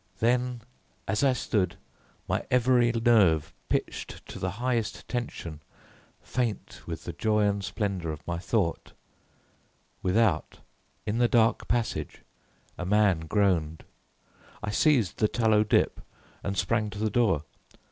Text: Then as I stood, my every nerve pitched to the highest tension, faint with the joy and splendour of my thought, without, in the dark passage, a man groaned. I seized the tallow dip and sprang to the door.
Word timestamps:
Then 0.17 0.63
as 1.07 1.23
I 1.23 1.33
stood, 1.33 1.75
my 2.27 2.43
every 2.49 2.91
nerve 2.91 3.53
pitched 3.69 4.25
to 4.29 4.39
the 4.39 4.49
highest 4.57 5.07
tension, 5.07 5.61
faint 6.23 6.81
with 6.87 7.03
the 7.03 7.13
joy 7.13 7.41
and 7.41 7.63
splendour 7.63 8.11
of 8.11 8.25
my 8.25 8.39
thought, 8.39 8.93
without, 10.01 10.57
in 11.05 11.19
the 11.19 11.27
dark 11.27 11.67
passage, 11.67 12.23
a 12.79 12.83
man 12.83 13.27
groaned. 13.27 13.83
I 14.63 14.71
seized 14.71 15.19
the 15.19 15.27
tallow 15.27 15.63
dip 15.63 16.01
and 16.43 16.57
sprang 16.57 16.89
to 16.89 16.97
the 16.97 17.11
door. 17.11 17.43